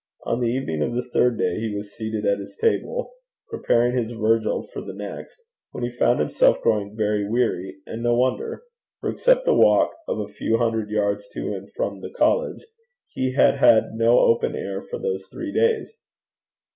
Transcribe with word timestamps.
On 0.25 0.39
the 0.39 0.47
evening 0.47 0.81
of 0.81 0.95
the 0.95 1.07
third 1.13 1.37
day 1.37 1.59
he 1.59 1.75
was 1.75 1.93
seated 1.95 2.25
at 2.25 2.39
his 2.39 2.57
table 2.59 3.11
preparing 3.51 3.95
his 3.95 4.17
Virgil 4.17 4.67
for 4.73 4.81
the 4.81 4.95
next, 4.95 5.39
when 5.69 5.83
he 5.83 5.95
found 5.95 6.19
himself 6.19 6.59
growing 6.63 6.97
very 6.97 7.29
weary, 7.29 7.75
and 7.85 8.01
no 8.01 8.15
wonder, 8.17 8.63
for, 8.99 9.11
except 9.11 9.45
the 9.45 9.53
walk 9.53 9.91
of 10.07 10.17
a 10.17 10.27
few 10.33 10.57
hundred 10.57 10.89
yards 10.89 11.29
to 11.35 11.53
and 11.53 11.71
from 11.75 12.01
the 12.01 12.09
college, 12.09 12.65
he 13.09 13.33
had 13.35 13.59
had 13.59 13.93
no 13.93 14.17
open 14.21 14.55
air 14.55 14.81
for 14.81 14.97
those 14.97 15.27
three 15.27 15.53
days. 15.53 15.93